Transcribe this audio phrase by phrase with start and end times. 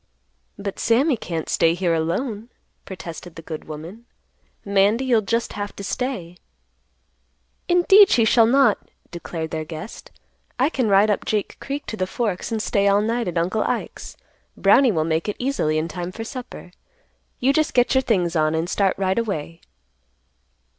[0.57, 2.49] "But Sammy can't stay here alone,"
[2.85, 4.07] protested the good woman.
[4.65, 6.37] "Mandy, you'll just have to stay."
[7.67, 8.79] "Indeed, she shall not,"
[9.11, 10.09] declared their guest.
[10.57, 13.61] "I can ride up Jake Creek to the Forks and stay all night at Uncle
[13.61, 14.17] Ike's.
[14.57, 16.71] Brownie will make it easily in time for supper.
[17.39, 19.61] You just get your things on and start right away."